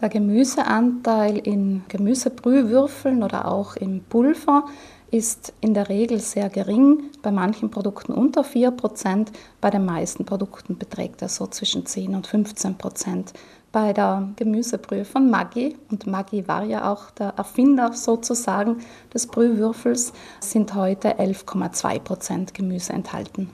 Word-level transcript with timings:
Der 0.00 0.08
Gemüseanteil 0.08 1.36
in 1.36 1.82
Gemüsebrühwürfeln 1.88 3.22
oder 3.22 3.46
auch 3.46 3.76
im 3.76 4.00
Pulver 4.00 4.64
ist 5.10 5.52
in 5.60 5.74
der 5.74 5.90
Regel 5.90 6.20
sehr 6.20 6.48
gering, 6.48 7.10
bei 7.20 7.30
manchen 7.30 7.70
Produkten 7.70 8.14
unter 8.14 8.40
4%, 8.40 9.26
bei 9.60 9.68
den 9.68 9.84
meisten 9.84 10.24
Produkten 10.24 10.78
beträgt 10.78 11.20
er 11.20 11.28
so 11.28 11.46
zwischen 11.48 11.84
10 11.84 12.14
und 12.14 12.26
15%. 12.26 13.34
Bei 13.72 13.92
der 13.92 14.30
Gemüsebrühe 14.36 15.04
von 15.04 15.28
Maggi, 15.28 15.76
und 15.90 16.06
Maggi 16.06 16.48
war 16.48 16.64
ja 16.64 16.90
auch 16.90 17.10
der 17.10 17.34
Erfinder 17.36 17.92
sozusagen 17.92 18.78
des 19.12 19.26
Brühwürfels, 19.26 20.14
sind 20.40 20.74
heute 20.74 21.18
11,2% 21.18 22.54
Gemüse 22.54 22.94
enthalten. 22.94 23.50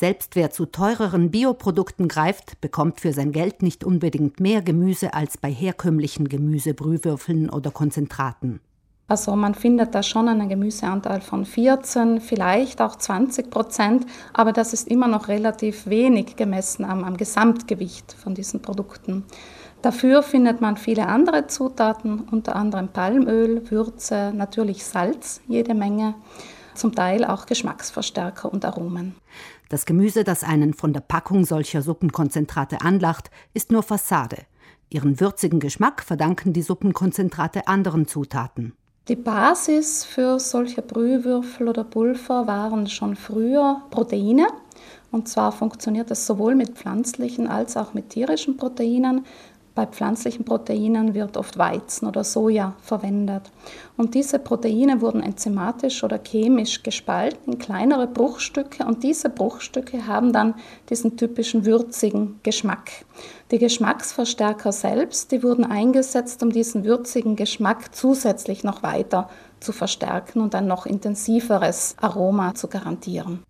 Selbst 0.00 0.34
wer 0.34 0.50
zu 0.50 0.64
teureren 0.64 1.30
Bioprodukten 1.30 2.08
greift, 2.08 2.58
bekommt 2.62 3.00
für 3.00 3.12
sein 3.12 3.32
Geld 3.32 3.60
nicht 3.60 3.84
unbedingt 3.84 4.40
mehr 4.40 4.62
Gemüse 4.62 5.12
als 5.12 5.36
bei 5.36 5.52
herkömmlichen 5.52 6.26
Gemüsebrühwürfeln 6.26 7.50
oder 7.50 7.70
Konzentraten. 7.70 8.60
Also 9.08 9.36
man 9.36 9.54
findet 9.54 9.94
da 9.94 10.02
schon 10.02 10.26
einen 10.28 10.48
Gemüseanteil 10.48 11.20
von 11.20 11.44
14, 11.44 12.22
vielleicht 12.22 12.80
auch 12.80 12.96
20 12.96 13.50
Prozent, 13.50 14.06
aber 14.32 14.54
das 14.54 14.72
ist 14.72 14.88
immer 14.88 15.06
noch 15.06 15.28
relativ 15.28 15.86
wenig 15.86 16.34
gemessen 16.34 16.86
am, 16.86 17.04
am 17.04 17.18
Gesamtgewicht 17.18 18.14
von 18.14 18.34
diesen 18.34 18.62
Produkten. 18.62 19.26
Dafür 19.82 20.22
findet 20.22 20.62
man 20.62 20.78
viele 20.78 21.08
andere 21.08 21.46
Zutaten, 21.46 22.20
unter 22.20 22.56
anderem 22.56 22.88
Palmöl, 22.88 23.70
Würze, 23.70 24.32
natürlich 24.34 24.82
Salz, 24.82 25.42
jede 25.46 25.74
Menge, 25.74 26.14
zum 26.80 26.94
Teil 26.94 27.24
auch 27.24 27.46
Geschmacksverstärker 27.46 28.52
und 28.52 28.64
Aromen. 28.64 29.14
Das 29.68 29.86
Gemüse, 29.86 30.24
das 30.24 30.42
einen 30.42 30.74
von 30.74 30.92
der 30.92 31.00
Packung 31.00 31.44
solcher 31.44 31.82
Suppenkonzentrate 31.82 32.80
anlacht, 32.80 33.30
ist 33.54 33.70
nur 33.70 33.82
Fassade. 33.82 34.38
Ihren 34.88 35.20
würzigen 35.20 35.60
Geschmack 35.60 36.02
verdanken 36.02 36.52
die 36.52 36.62
Suppenkonzentrate 36.62 37.68
anderen 37.68 38.08
Zutaten. 38.08 38.72
Die 39.08 39.16
Basis 39.16 40.04
für 40.04 40.38
solche 40.38 40.82
Brühwürfel 40.82 41.68
oder 41.68 41.84
Pulver 41.84 42.46
waren 42.46 42.86
schon 42.88 43.16
früher 43.16 43.82
Proteine. 43.90 44.46
Und 45.10 45.28
zwar 45.28 45.52
funktioniert 45.52 46.10
es 46.10 46.26
sowohl 46.26 46.54
mit 46.54 46.70
pflanzlichen 46.70 47.48
als 47.48 47.76
auch 47.76 47.94
mit 47.94 48.10
tierischen 48.10 48.56
Proteinen. 48.56 49.26
Bei 49.80 49.86
pflanzlichen 49.86 50.44
Proteinen 50.44 51.14
wird 51.14 51.38
oft 51.38 51.56
Weizen 51.56 52.06
oder 52.06 52.22
Soja 52.22 52.74
verwendet. 52.82 53.50
Und 53.96 54.14
diese 54.14 54.38
Proteine 54.38 55.00
wurden 55.00 55.22
enzymatisch 55.22 56.04
oder 56.04 56.18
chemisch 56.22 56.82
gespalten 56.82 57.54
in 57.54 57.58
kleinere 57.58 58.06
Bruchstücke 58.06 58.84
und 58.84 59.02
diese 59.02 59.30
Bruchstücke 59.30 60.06
haben 60.06 60.34
dann 60.34 60.52
diesen 60.90 61.16
typischen 61.16 61.64
würzigen 61.64 62.40
Geschmack. 62.42 62.90
Die 63.52 63.56
Geschmacksverstärker 63.56 64.70
selbst, 64.70 65.32
die 65.32 65.42
wurden 65.42 65.64
eingesetzt, 65.64 66.42
um 66.42 66.50
diesen 66.50 66.84
würzigen 66.84 67.34
Geschmack 67.34 67.94
zusätzlich 67.94 68.64
noch 68.64 68.82
weiter 68.82 69.30
zu 69.60 69.72
verstärken 69.72 70.42
und 70.42 70.54
ein 70.54 70.66
noch 70.66 70.84
intensiveres 70.84 71.94
Aroma 72.02 72.54
zu 72.54 72.68
garantieren. 72.68 73.44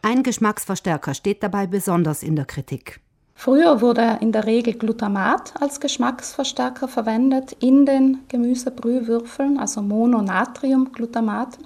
Ein 0.00 0.22
Geschmacksverstärker 0.22 1.12
steht 1.12 1.42
dabei 1.42 1.66
besonders 1.66 2.22
in 2.22 2.36
der 2.36 2.46
Kritik. 2.46 3.03
Früher 3.34 3.80
wurde 3.80 4.18
in 4.20 4.32
der 4.32 4.46
Regel 4.46 4.74
Glutamat 4.74 5.54
als 5.60 5.80
Geschmacksverstärker 5.80 6.88
verwendet 6.88 7.52
in 7.60 7.84
den 7.84 8.20
Gemüsebrühwürfeln, 8.28 9.58
also 9.58 9.82
Mononatriumglutamat. 9.82 11.58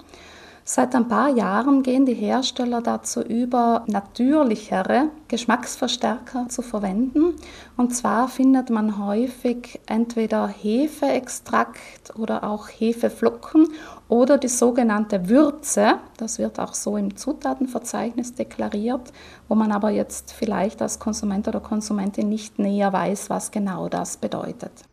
Seit 0.71 0.93
ein 0.93 1.07
paar 1.07 1.29
Jahren 1.29 1.81
gehen 1.81 2.05
die 2.05 2.13
Hersteller 2.13 2.83
dazu 2.83 3.21
über, 3.23 3.85
natürlichere 3.87 5.07
Geschmacksverstärker 5.27 6.47
zu 6.47 6.61
verwenden. 6.61 7.33
Und 7.75 7.95
zwar 7.95 8.27
findet 8.27 8.69
man 8.69 9.03
häufig 9.03 9.79
entweder 9.87 10.47
Hefeextrakt 10.47 12.15
oder 12.19 12.43
auch 12.43 12.67
Hefeflocken 12.67 13.69
oder 14.09 14.37
die 14.37 14.47
sogenannte 14.47 15.27
Würze. 15.27 15.95
Das 16.17 16.37
wird 16.37 16.59
auch 16.59 16.75
so 16.75 16.97
im 16.97 17.17
Zutatenverzeichnis 17.17 18.35
deklariert, 18.35 19.11
wo 19.47 19.55
man 19.55 19.71
aber 19.71 19.89
jetzt 19.89 20.33
vielleicht 20.33 20.83
als 20.83 20.99
Konsument 20.99 21.47
oder 21.47 21.61
Konsumentin 21.61 22.29
nicht 22.29 22.59
näher 22.59 22.93
weiß, 22.93 23.31
was 23.31 23.49
genau 23.49 23.89
das 23.89 24.17
bedeutet. 24.17 24.83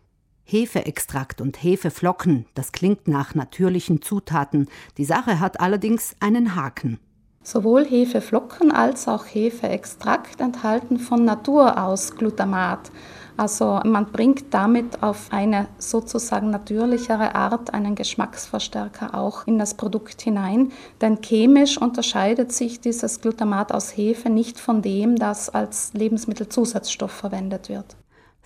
Hefeextrakt 0.49 1.41
und 1.41 1.61
Hefeflocken, 1.61 2.47
das 2.55 2.71
klingt 2.71 3.09
nach 3.09 3.35
natürlichen 3.35 4.01
Zutaten. 4.01 4.69
Die 4.97 5.05
Sache 5.05 5.41
hat 5.41 5.61
allerdings 5.61 6.15
einen 6.21 6.55
Haken. 6.55 7.01
Sowohl 7.43 7.85
Hefeflocken 7.85 8.71
als 8.71 9.09
auch 9.09 9.25
Hefeextrakt 9.25 10.41
enthalten 10.41 10.99
von 10.99 11.25
Natur 11.25 11.83
aus 11.83 12.15
Glutamat. 12.15 12.93
Also 13.37 13.81
man 13.85 14.07
bringt 14.13 14.55
damit 14.55 15.03
auf 15.03 15.29
eine 15.31 15.69
sozusagen 15.79 16.51
natürlichere 16.51 17.35
Art 17.35 17.75
einen 17.75 17.97
Geschmacksverstärker 17.97 19.15
auch 19.15 19.47
in 19.47 19.59
das 19.59 19.75
Produkt 19.75 20.23
hinein. 20.23 20.73
Denn 21.01 21.21
chemisch 21.23 21.77
unterscheidet 21.77 22.53
sich 22.53 22.81
dieses 22.81 23.21
Glutamat 23.21 23.73
aus 23.73 23.97
Hefe 23.97 24.31
nicht 24.31 24.59
von 24.61 24.81
dem, 24.81 25.17
das 25.17 25.51
als 25.51 25.93
Lebensmittelzusatzstoff 25.93 27.11
verwendet 27.11 27.69
wird. 27.69 27.97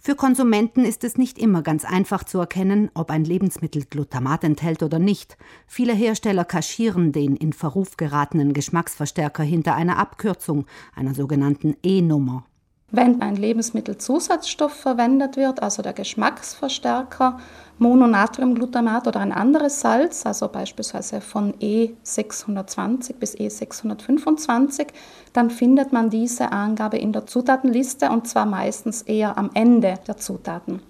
Für 0.03 0.15
Konsumenten 0.15 0.87
ist 0.87 1.05
es 1.05 1.19
nicht 1.19 1.39
immer 1.39 1.61
ganz 1.61 1.85
einfach 1.85 2.25
zu 2.25 2.39
erkennen, 2.39 2.91
ob 2.95 3.11
ein 3.11 3.23
Lebensmittel 3.23 3.85
Glutamat 3.85 4.45
enthält 4.45 4.83
oder 4.83 4.99
nicht. 4.99 5.37
Viele 5.67 5.93
Hersteller 5.93 6.47
kaschieren 6.47 7.13
den 7.13 7.37
in 7.37 7.53
Verruf 7.53 7.99
geratenen 7.99 8.55
Geschmacksverstärker 8.55 9.43
hinter 9.43 9.75
einer 9.75 9.99
Abkürzung, 9.99 10.65
einer 10.95 11.15
sogenannten 11.15 11.77
E-Nummer. 11.83 12.47
Wenn 12.93 13.23
ein 13.23 13.37
Lebensmittelzusatzstoff 13.37 14.73
verwendet 14.73 15.37
wird, 15.37 15.63
also 15.63 15.81
der 15.81 15.93
Geschmacksverstärker, 15.93 17.39
Mononatriumglutamat 17.79 19.07
oder 19.07 19.21
ein 19.21 19.33
anderes 19.33 19.81
Salz, 19.81 20.27
also 20.27 20.49
beispielsweise 20.49 21.21
von 21.21 21.55
E620 21.55 23.15
bis 23.15 23.37
E625, 23.37 24.89
dann 25.33 25.51
findet 25.51 25.93
man 25.93 26.11
diese 26.11 26.51
Angabe 26.53 26.99
in 26.99 27.13
der 27.13 27.27
Zutatenliste 27.27 28.11
und 28.11 28.27
zwar 28.27 28.45
meistens 28.45 29.03
eher 29.03 29.39
am 29.39 29.51
Ende 29.55 29.95
der 30.07 30.17
Zutaten. 30.17 30.83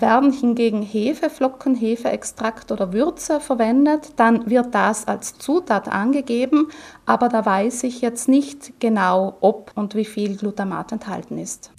Werden 0.00 0.32
hingegen 0.32 0.82
Hefeflocken, 0.82 1.74
Hefeextrakt 1.74 2.72
oder 2.72 2.92
Würze 2.92 3.40
verwendet, 3.40 4.12
dann 4.16 4.48
wird 4.48 4.74
das 4.74 5.06
als 5.06 5.38
Zutat 5.38 5.88
angegeben, 5.88 6.68
aber 7.06 7.28
da 7.28 7.44
weiß 7.44 7.84
ich 7.84 8.00
jetzt 8.00 8.28
nicht 8.28 8.78
genau, 8.80 9.36
ob 9.40 9.72
und 9.74 9.94
wie 9.94 10.04
viel 10.04 10.36
Glutamat 10.36 10.92
enthalten 10.92 11.38
ist. 11.38 11.70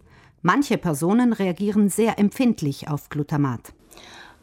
Manche 0.41 0.77
Personen 0.77 1.33
reagieren 1.33 1.89
sehr 1.89 2.19
empfindlich 2.19 2.89
auf 2.89 3.09
Glutamat. 3.09 3.73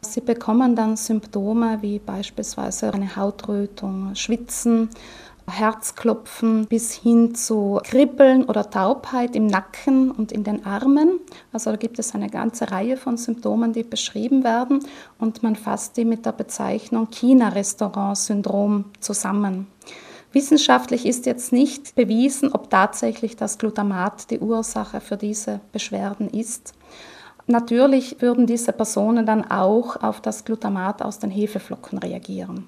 Sie 0.01 0.21
bekommen 0.21 0.75
dann 0.75 0.97
Symptome 0.97 1.79
wie 1.81 1.99
beispielsweise 1.99 2.93
eine 2.93 3.15
Hautrötung, 3.15 4.13
Schwitzen, 4.13 4.89
Herzklopfen 5.47 6.65
bis 6.67 6.91
hin 6.93 7.35
zu 7.35 7.79
Kribbeln 7.83 8.45
oder 8.45 8.69
Taubheit 8.69 9.35
im 9.35 9.47
Nacken 9.47 10.11
und 10.11 10.31
in 10.31 10.43
den 10.43 10.65
Armen. 10.65 11.19
Also 11.53 11.71
da 11.71 11.77
gibt 11.77 11.99
es 11.99 12.15
eine 12.15 12.29
ganze 12.29 12.71
Reihe 12.71 12.97
von 12.97 13.17
Symptomen, 13.17 13.73
die 13.73 13.83
beschrieben 13.83 14.43
werden 14.43 14.79
und 15.19 15.43
man 15.43 15.55
fasst 15.55 15.97
die 15.97 16.05
mit 16.05 16.25
der 16.25 16.31
Bezeichnung 16.31 17.09
China-Restaurant-Syndrom 17.11 18.85
zusammen. 18.99 19.67
Wissenschaftlich 20.31 21.05
ist 21.05 21.25
jetzt 21.25 21.53
nicht 21.53 21.95
bewiesen, 21.95 22.51
ob 22.51 22.69
tatsächlich 22.69 23.37
das 23.37 23.57
Glutamat 23.57 24.31
die 24.31 24.39
Ursache 24.39 24.99
für 24.99 25.15
diese 25.15 25.61
Beschwerden 25.71 26.29
ist. 26.29 26.73
Natürlich 27.47 28.21
würden 28.21 28.47
diese 28.47 28.73
Personen 28.73 29.25
dann 29.25 29.49
auch 29.49 30.01
auf 30.03 30.19
das 30.19 30.43
Glutamat 30.43 31.01
aus 31.03 31.19
den 31.19 31.29
Hefeflocken 31.29 31.99
reagieren. 31.99 32.67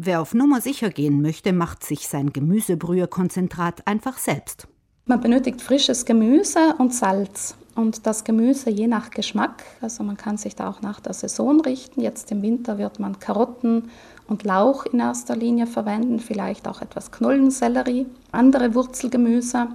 Wer 0.00 0.20
auf 0.20 0.32
Nummer 0.32 0.60
sicher 0.60 0.90
gehen 0.90 1.22
möchte, 1.22 1.52
macht 1.52 1.82
sich 1.82 2.06
sein 2.06 2.32
Gemüsebrühekonzentrat 2.32 3.84
einfach 3.84 4.16
selbst. 4.16 4.68
Man 5.06 5.20
benötigt 5.20 5.60
frisches 5.60 6.04
Gemüse 6.04 6.76
und 6.78 6.94
Salz. 6.94 7.56
Und 7.74 8.06
das 8.06 8.22
Gemüse 8.22 8.70
je 8.70 8.86
nach 8.86 9.10
Geschmack, 9.10 9.64
also 9.80 10.04
man 10.04 10.16
kann 10.16 10.36
sich 10.36 10.54
da 10.54 10.70
auch 10.70 10.82
nach 10.82 11.00
der 11.00 11.14
Saison 11.14 11.60
richten. 11.60 12.00
Jetzt 12.00 12.30
im 12.30 12.42
Winter 12.42 12.78
wird 12.78 13.00
man 13.00 13.18
Karotten 13.18 13.90
und 14.28 14.44
Lauch 14.44 14.86
in 14.86 15.00
erster 15.00 15.34
Linie 15.34 15.66
verwenden, 15.66 16.20
vielleicht 16.20 16.68
auch 16.68 16.80
etwas 16.80 17.10
Knollensellerie, 17.10 18.06
andere 18.30 18.76
Wurzelgemüse. 18.76 19.66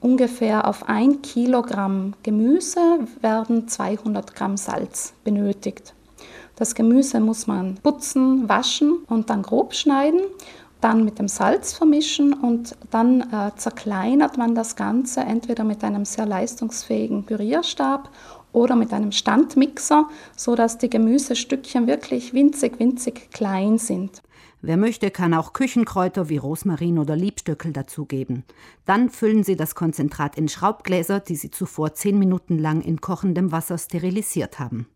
Ungefähr 0.00 0.68
auf 0.68 0.86
ein 0.86 1.22
Kilogramm 1.22 2.12
Gemüse 2.22 2.98
werden 3.22 3.68
200 3.68 4.34
Gramm 4.34 4.58
Salz 4.58 5.14
benötigt. 5.24 5.94
Das 6.56 6.74
Gemüse 6.74 7.20
muss 7.20 7.46
man 7.46 7.76
putzen, 7.76 8.48
waschen 8.48 8.98
und 9.08 9.30
dann 9.30 9.42
grob 9.42 9.74
schneiden, 9.74 10.20
dann 10.80 11.04
mit 11.04 11.18
dem 11.18 11.28
Salz 11.28 11.72
vermischen 11.72 12.32
und 12.34 12.76
dann 12.90 13.20
äh, 13.20 13.52
zerkleinert 13.56 14.36
man 14.36 14.54
das 14.54 14.76
Ganze 14.76 15.20
entweder 15.20 15.64
mit 15.64 15.82
einem 15.84 16.04
sehr 16.04 16.26
leistungsfähigen 16.26 17.24
Pürierstab 17.24 18.10
oder 18.52 18.76
mit 18.76 18.92
einem 18.92 19.12
Standmixer, 19.12 20.08
sodass 20.36 20.78
die 20.78 20.90
Gemüsestückchen 20.90 21.86
wirklich 21.86 22.34
winzig, 22.34 22.78
winzig 22.78 23.30
klein 23.30 23.78
sind. 23.78 24.22
Wer 24.60 24.76
möchte, 24.76 25.10
kann 25.10 25.34
auch 25.34 25.54
Küchenkräuter 25.54 26.28
wie 26.28 26.36
Rosmarin 26.36 26.98
oder 26.98 27.16
Liebstöckel 27.16 27.72
dazugeben. 27.72 28.44
Dann 28.84 29.10
füllen 29.10 29.42
Sie 29.42 29.56
das 29.56 29.74
Konzentrat 29.74 30.36
in 30.36 30.48
Schraubgläser, 30.48 31.18
die 31.18 31.34
Sie 31.34 31.50
zuvor 31.50 31.94
zehn 31.94 32.16
Minuten 32.16 32.58
lang 32.58 32.80
in 32.80 33.00
kochendem 33.00 33.50
Wasser 33.50 33.76
sterilisiert 33.76 34.60
haben. 34.60 34.86